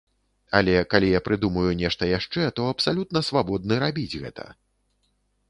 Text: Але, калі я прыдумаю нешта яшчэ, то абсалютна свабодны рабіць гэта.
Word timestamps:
Але, 0.59 0.73
калі 0.93 1.11
я 1.17 1.21
прыдумаю 1.27 1.73
нешта 1.81 2.09
яшчэ, 2.13 2.41
то 2.61 2.67
абсалютна 2.73 3.19
свабодны 3.29 3.79
рабіць 3.87 4.19
гэта. 4.25 4.49